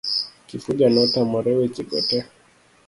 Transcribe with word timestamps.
Kifuja 0.47 0.87
notamore 0.95 1.51
weche 1.59 1.83
go 1.89 1.99
te. 2.09 2.19